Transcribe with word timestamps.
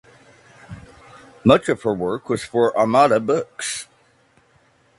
Much 1.45 1.69
of 1.69 1.83
her 1.83 1.93
work 1.93 2.27
was 2.27 2.43
for 2.43 2.75
Armada 2.75 3.19
Books. 3.19 3.87